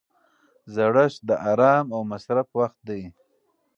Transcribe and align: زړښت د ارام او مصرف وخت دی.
زړښت 0.73 1.19
د 1.29 1.31
ارام 1.51 1.85
او 1.95 2.01
مصرف 2.11 2.47
وخت 2.59 2.79
دی. 2.89 3.01